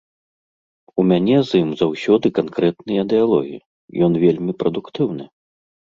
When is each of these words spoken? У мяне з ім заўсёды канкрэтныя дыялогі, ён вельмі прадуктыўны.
У 1.01 1.05
мяне 1.09 1.35
з 1.49 1.61
ім 1.65 1.69
заўсёды 1.83 2.27
канкрэтныя 2.39 3.01
дыялогі, 3.15 3.57
ён 4.09 4.19
вельмі 4.25 4.51
прадуктыўны. 4.63 5.23